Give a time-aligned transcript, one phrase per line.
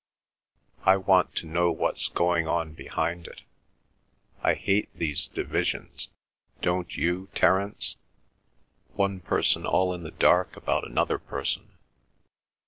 [0.83, 3.43] I want to know what's going on behind it.
[4.41, 6.09] I hate these divisions,
[6.59, 7.97] don't you, Terence?
[8.95, 11.73] One person all in the dark about another person.